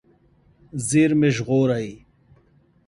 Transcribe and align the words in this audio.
زېرمې 0.87 1.29
ژغورئ. 1.35 1.89